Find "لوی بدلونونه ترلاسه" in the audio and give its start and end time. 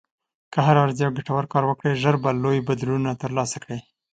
2.43-3.57